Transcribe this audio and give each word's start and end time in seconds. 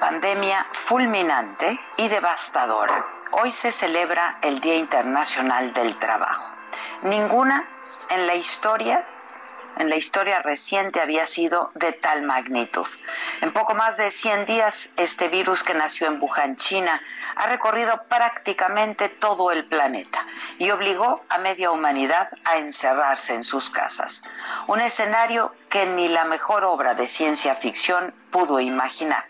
Pandemia 0.00 0.66
fulminante 0.72 1.78
y 1.96 2.08
devastadora, 2.08 3.04
hoy 3.30 3.50
se 3.50 3.72
celebra 3.72 4.38
el 4.42 4.60
Día 4.60 4.76
Internacional 4.76 5.72
del 5.72 5.94
Trabajo. 5.94 6.52
Ninguna 7.04 7.64
en 8.10 8.26
la 8.26 8.34
historia, 8.34 9.04
en 9.78 9.88
la 9.88 9.96
historia 9.96 10.40
reciente 10.40 11.00
había 11.00 11.26
sido 11.26 11.70
de 11.74 11.92
tal 11.92 12.22
magnitud. 12.22 12.86
En 13.40 13.52
poco 13.52 13.74
más 13.74 13.96
de 13.96 14.10
100 14.10 14.44
días, 14.44 14.90
este 14.96 15.28
virus 15.28 15.62
que 15.62 15.72
nació 15.72 16.08
en 16.08 16.20
Wuhan, 16.20 16.56
China, 16.56 17.00
ha 17.36 17.46
recorrido 17.46 18.02
prácticamente 18.02 19.08
todo 19.08 19.50
el 19.50 19.64
planeta 19.64 20.22
y 20.58 20.70
obligó 20.70 21.24
a 21.30 21.38
media 21.38 21.70
humanidad 21.70 22.28
a 22.44 22.58
encerrarse 22.58 23.34
en 23.34 23.44
sus 23.44 23.70
casas. 23.70 24.22
Un 24.66 24.82
escenario 24.82 25.54
que 25.70 25.86
ni 25.86 26.08
la 26.08 26.24
mejor 26.24 26.64
obra 26.64 26.94
de 26.94 27.08
ciencia 27.08 27.54
ficción 27.54 28.12
pudo 28.30 28.60
imaginar. 28.60 29.24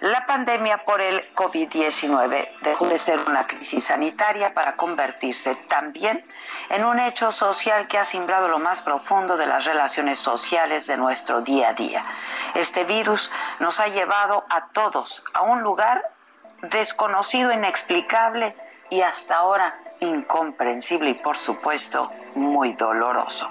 La 0.00 0.24
pandemia 0.24 0.78
por 0.78 1.02
el 1.02 1.34
COVID-19 1.34 2.48
dejó 2.62 2.86
de 2.88 2.98
ser 2.98 3.20
una 3.26 3.46
crisis 3.46 3.84
sanitaria 3.84 4.54
para 4.54 4.74
convertirse 4.76 5.54
también 5.68 6.24
en 6.70 6.86
un 6.86 6.98
hecho 6.98 7.30
social 7.30 7.86
que 7.86 7.98
ha 7.98 8.04
simbrado 8.04 8.48
lo 8.48 8.58
más 8.58 8.80
profundo 8.80 9.36
de 9.36 9.46
las 9.46 9.66
relaciones 9.66 10.18
sociales 10.18 10.86
de 10.86 10.96
nuestro 10.96 11.42
día 11.42 11.68
a 11.68 11.72
día. 11.74 12.02
Este 12.54 12.84
virus 12.84 13.30
nos 13.58 13.78
ha 13.78 13.88
llevado 13.88 14.46
a 14.48 14.68
todos 14.68 15.22
a 15.34 15.42
un 15.42 15.60
lugar 15.60 16.02
desconocido, 16.62 17.52
inexplicable 17.52 18.56
y 18.88 19.02
hasta 19.02 19.36
ahora 19.36 19.78
incomprensible 20.00 21.10
y 21.10 21.14
por 21.14 21.36
supuesto 21.36 22.10
muy 22.36 22.72
doloroso. 22.72 23.50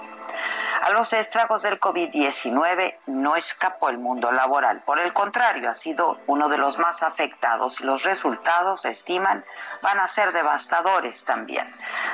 Los 0.92 1.12
estragos 1.12 1.62
del 1.62 1.78
COVID-19 1.78 2.96
no 3.06 3.36
escapó 3.36 3.90
el 3.90 3.98
mundo 3.98 4.32
laboral. 4.32 4.82
Por 4.82 4.98
el 4.98 5.12
contrario, 5.12 5.70
ha 5.70 5.74
sido 5.74 6.18
uno 6.26 6.48
de 6.48 6.58
los 6.58 6.78
más 6.78 7.02
afectados 7.02 7.80
y 7.80 7.84
los 7.84 8.02
resultados, 8.02 8.84
estiman, 8.84 9.44
van 9.82 10.00
a 10.00 10.08
ser 10.08 10.32
devastadores 10.32 11.24
también. 11.24 11.66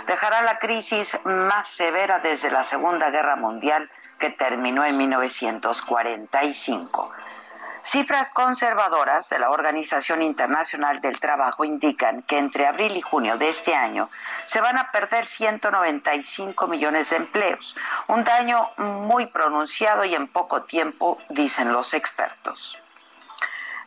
Dejará 0.06 0.42
la 0.42 0.58
crisis 0.58 1.18
más 1.24 1.68
severa 1.68 2.18
desde 2.18 2.50
la 2.50 2.64
Segunda 2.64 3.10
Guerra 3.10 3.36
Mundial 3.36 3.88
que 4.18 4.30
terminó 4.30 4.84
en 4.84 4.98
1945. 4.98 7.10
Cifras 7.88 8.32
conservadoras 8.32 9.28
de 9.28 9.38
la 9.38 9.48
Organización 9.48 10.20
Internacional 10.20 11.00
del 11.00 11.20
Trabajo 11.20 11.64
indican 11.64 12.22
que 12.22 12.36
entre 12.36 12.66
abril 12.66 12.96
y 12.96 13.00
junio 13.00 13.38
de 13.38 13.48
este 13.48 13.76
año 13.76 14.10
se 14.44 14.60
van 14.60 14.76
a 14.76 14.90
perder 14.90 15.24
195 15.24 16.66
millones 16.66 17.10
de 17.10 17.16
empleos, 17.18 17.76
un 18.08 18.24
daño 18.24 18.70
muy 18.76 19.26
pronunciado 19.26 20.04
y 20.04 20.16
en 20.16 20.26
poco 20.26 20.62
tiempo, 20.62 21.18
dicen 21.28 21.72
los 21.72 21.94
expertos. 21.94 22.76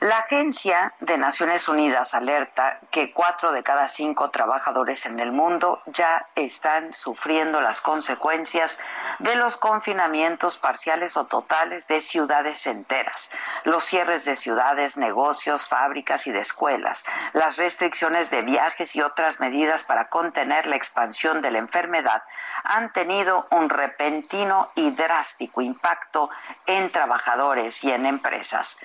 La 0.01 0.19
Agencia 0.19 0.93
de 1.01 1.17
Naciones 1.17 1.67
Unidas 1.67 2.13
alerta 2.13 2.79
que 2.89 3.11
cuatro 3.11 3.51
de 3.51 3.63
cada 3.63 3.89
cinco 3.89 4.29
trabajadores 4.29 5.05
en 5.05 5.19
el 5.19 5.33
mundo 5.33 5.81
ya 5.87 6.21
están 6.35 6.93
sufriendo 6.93 7.59
las 7.59 7.81
consecuencias 7.81 8.79
de 9.19 9.35
los 9.35 9.57
confinamientos 9.57 10.57
parciales 10.57 11.17
o 11.17 11.25
totales 11.25 11.89
de 11.89 11.99
ciudades 11.99 12.65
enteras, 12.65 13.29
los 13.65 13.83
cierres 13.83 14.23
de 14.23 14.37
ciudades, 14.37 14.95
negocios, 14.95 15.65
fábricas 15.65 16.27
y 16.27 16.31
de 16.31 16.39
escuelas, 16.39 17.03
las 17.33 17.57
restricciones 17.57 18.29
de 18.29 18.41
viajes 18.41 18.95
y 18.95 19.01
otras 19.01 19.41
medidas 19.41 19.83
para 19.83 20.07
contener 20.07 20.65
la 20.65 20.77
expansión 20.77 21.41
de 21.41 21.51
la 21.51 21.59
enfermedad 21.59 22.23
han 22.63 22.93
tenido 22.93 23.47
un 23.51 23.69
repentino 23.69 24.71
y 24.75 24.91
drástico 24.91 25.61
impacto 25.61 26.29
en 26.67 26.89
trabajadores 26.89 27.83
y 27.83 27.91
en 27.91 28.05
empresas. 28.05 28.77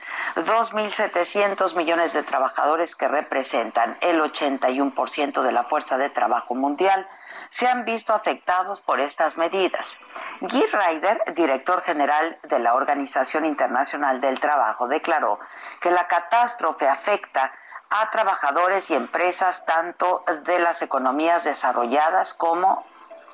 700 1.04 1.76
millones 1.76 2.14
de 2.14 2.22
trabajadores 2.22 2.96
que 2.96 3.08
representan 3.08 3.94
el 4.00 4.22
81% 4.22 5.42
de 5.42 5.52
la 5.52 5.62
fuerza 5.62 5.98
de 5.98 6.08
trabajo 6.08 6.54
mundial 6.54 7.06
se 7.50 7.68
han 7.68 7.84
visto 7.84 8.14
afectados 8.14 8.80
por 8.80 9.00
estas 9.00 9.36
medidas. 9.36 10.00
Guy 10.40 10.64
Ryder, 10.64 11.20
director 11.34 11.82
general 11.82 12.34
de 12.44 12.58
la 12.58 12.72
Organización 12.72 13.44
Internacional 13.44 14.22
del 14.22 14.40
Trabajo, 14.40 14.88
declaró 14.88 15.38
que 15.82 15.90
la 15.90 16.06
catástrofe 16.06 16.88
afecta 16.88 17.52
a 17.90 18.08
trabajadores 18.10 18.88
y 18.88 18.94
empresas 18.94 19.66
tanto 19.66 20.24
de 20.46 20.58
las 20.58 20.80
economías 20.80 21.44
desarrolladas 21.44 22.32
como 22.32 22.82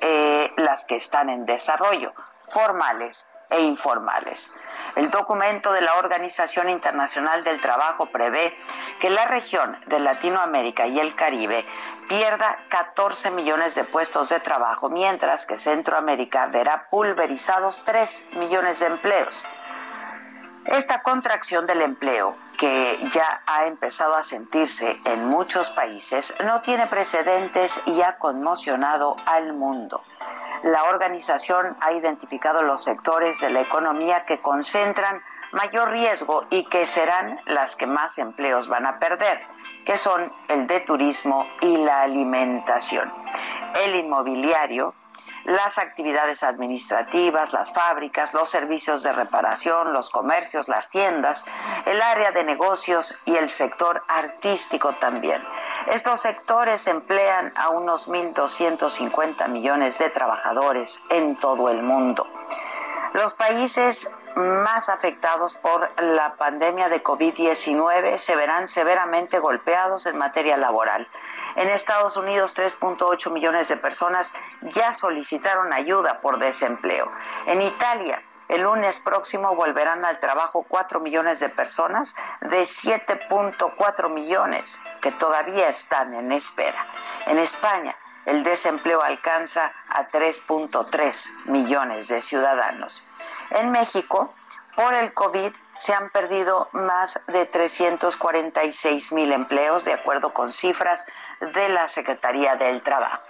eh, 0.01 0.51
las 0.57 0.83
que 0.83 0.97
están 0.97 1.29
en 1.29 1.45
desarrollo, 1.45 2.11
formales 2.51 3.27
e 3.49 3.61
informales. 3.61 4.51
El 4.95 5.09
documento 5.09 5.71
de 5.71 5.81
la 5.81 5.95
Organización 5.95 6.69
Internacional 6.69 7.43
del 7.43 7.61
Trabajo 7.61 8.07
prevé 8.07 8.55
que 8.99 9.09
la 9.09 9.25
región 9.25 9.77
de 9.87 9.99
Latinoamérica 9.99 10.87
y 10.87 10.99
el 10.99 11.15
Caribe 11.15 11.65
pierda 12.09 12.57
14 12.67 13.31
millones 13.31 13.75
de 13.75 13.85
puestos 13.85 14.29
de 14.29 14.41
trabajo, 14.41 14.89
mientras 14.89 15.45
que 15.45 15.57
Centroamérica 15.57 16.47
verá 16.47 16.87
pulverizados 16.89 17.83
3 17.85 18.31
millones 18.33 18.79
de 18.81 18.87
empleos. 18.87 19.45
Esta 20.65 21.01
contracción 21.01 21.65
del 21.65 21.81
empleo, 21.81 22.35
que 22.57 22.99
ya 23.11 23.41
ha 23.47 23.65
empezado 23.65 24.15
a 24.15 24.23
sentirse 24.23 24.95
en 25.05 25.25
muchos 25.25 25.71
países, 25.71 26.35
no 26.45 26.61
tiene 26.61 26.85
precedentes 26.85 27.81
y 27.87 28.01
ha 28.03 28.17
conmocionado 28.19 29.15
al 29.25 29.53
mundo. 29.53 30.03
La 30.63 30.83
organización 30.83 31.75
ha 31.79 31.91
identificado 31.91 32.61
los 32.61 32.83
sectores 32.83 33.41
de 33.41 33.49
la 33.49 33.61
economía 33.61 34.25
que 34.25 34.41
concentran 34.41 35.23
mayor 35.51 35.89
riesgo 35.89 36.45
y 36.51 36.65
que 36.65 36.85
serán 36.85 37.39
las 37.45 37.75
que 37.75 37.87
más 37.87 38.19
empleos 38.19 38.67
van 38.67 38.85
a 38.85 38.99
perder, 38.99 39.41
que 39.85 39.97
son 39.97 40.31
el 40.47 40.67
de 40.67 40.79
turismo 40.81 41.47
y 41.61 41.77
la 41.77 42.03
alimentación. 42.03 43.11
El 43.83 43.95
inmobiliario, 43.95 44.93
las 45.45 45.79
actividades 45.79 46.43
administrativas, 46.43 47.53
las 47.53 47.73
fábricas, 47.73 48.33
los 48.33 48.49
servicios 48.49 49.01
de 49.03 49.11
reparación, 49.13 49.93
los 49.93 50.09
comercios, 50.09 50.69
las 50.69 50.89
tiendas, 50.89 51.45
el 51.85 52.01
área 52.01 52.31
de 52.31 52.43
negocios 52.43 53.19
y 53.25 53.35
el 53.35 53.49
sector 53.49 54.03
artístico 54.07 54.93
también. 54.93 55.41
Estos 55.87 56.21
sectores 56.21 56.87
emplean 56.87 57.51
a 57.55 57.69
unos 57.69 58.07
1.250 58.09 59.47
millones 59.49 59.97
de 59.99 60.09
trabajadores 60.09 61.01
en 61.09 61.35
todo 61.35 61.69
el 61.69 61.81
mundo. 61.81 62.27
Los 63.13 63.33
países 63.33 64.15
más 64.35 64.87
afectados 64.87 65.55
por 65.55 65.89
la 66.01 66.35
pandemia 66.35 66.87
de 66.87 67.03
COVID-19 67.03 68.17
se 68.17 68.35
verán 68.37 68.69
severamente 68.69 69.39
golpeados 69.39 70.05
en 70.05 70.17
materia 70.17 70.55
laboral. 70.55 71.05
En 71.57 71.67
Estados 71.67 72.15
Unidos, 72.15 72.57
3.8 72.57 73.29
millones 73.31 73.67
de 73.67 73.75
personas 73.75 74.33
ya 74.61 74.93
solicitaron 74.93 75.73
ayuda 75.73 76.21
por 76.21 76.39
desempleo. 76.39 77.11
En 77.47 77.61
Italia, 77.61 78.23
el 78.47 78.61
lunes 78.61 79.01
próximo 79.01 79.55
volverán 79.55 80.05
al 80.05 80.21
trabajo 80.21 80.65
4 80.65 81.01
millones 81.01 81.41
de 81.41 81.49
personas 81.49 82.15
de 82.39 82.61
7.4 82.61 84.09
millones 84.09 84.79
que 85.01 85.11
todavía 85.11 85.67
están 85.67 86.13
en 86.13 86.31
espera. 86.31 86.87
En 87.27 87.39
España, 87.39 87.93
el 88.25 88.43
desempleo 88.43 89.01
alcanza 89.01 89.71
a 89.89 90.09
3.3 90.09 91.45
millones 91.45 92.07
de 92.07 92.21
ciudadanos. 92.21 93.07
En 93.51 93.71
México, 93.71 94.33
por 94.75 94.93
el 94.93 95.13
COVID, 95.13 95.51
se 95.77 95.93
han 95.93 96.09
perdido 96.11 96.69
más 96.73 97.21
de 97.27 97.45
346 97.45 99.11
mil 99.13 99.31
empleos, 99.31 99.83
de 99.83 99.93
acuerdo 99.93 100.33
con 100.33 100.51
cifras 100.51 101.07
de 101.39 101.69
la 101.69 101.87
Secretaría 101.87 102.55
del 102.55 102.83
Trabajo. 102.83 103.23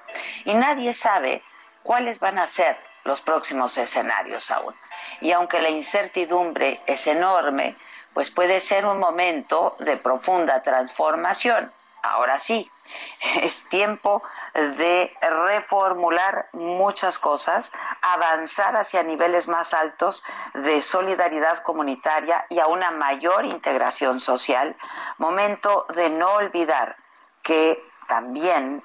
Y 0.43 0.53
nadie 0.53 0.91
sabe 0.91 1.41
cuáles 1.83 2.19
van 2.19 2.39
a 2.39 2.47
ser 2.47 2.77
los 3.05 3.21
próximos 3.21 3.77
escenarios 3.77 4.51
aún. 4.51 4.75
Y 5.21 5.31
aunque 5.31 5.61
la 5.61 5.69
incertidumbre 5.69 6.79
es 6.85 7.07
enorme, 7.07 7.77
pues 8.13 8.29
puede 8.29 8.59
ser 8.59 8.85
un 8.85 8.99
momento 8.99 9.75
de 9.79 9.97
profunda 9.97 10.61
transformación. 10.61 11.71
Ahora 12.01 12.39
sí, 12.39 12.69
es 13.41 13.69
tiempo 13.69 14.23
de 14.53 15.15
reformular 15.21 16.49
muchas 16.53 17.19
cosas, 17.19 17.71
avanzar 18.01 18.75
hacia 18.75 19.03
niveles 19.03 19.47
más 19.47 19.73
altos 19.73 20.23
de 20.53 20.81
solidaridad 20.81 21.59
comunitaria 21.59 22.45
y 22.49 22.59
a 22.59 22.67
una 22.67 22.91
mayor 22.91 23.45
integración 23.45 24.19
social. 24.19 24.75
Momento 25.17 25.85
de 25.95 26.09
no 26.09 26.33
olvidar 26.33 26.95
que 27.43 27.83
también 28.07 28.83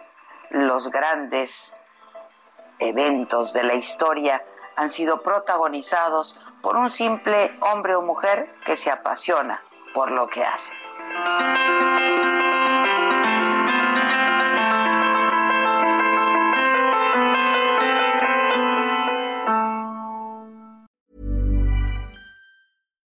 los 0.50 0.90
grandes 0.90 1.76
eventos 2.78 3.52
de 3.52 3.64
la 3.64 3.74
historia 3.74 4.44
han 4.76 4.90
sido 4.90 5.22
protagonizados 5.22 6.38
por 6.62 6.76
un 6.76 6.90
simple 6.90 7.56
hombre 7.60 7.94
o 7.94 8.02
mujer 8.02 8.54
que 8.64 8.76
se 8.76 8.90
apasiona 8.90 9.62
por 9.94 10.10
lo 10.10 10.28
que 10.28 10.44
hace. 10.44 10.74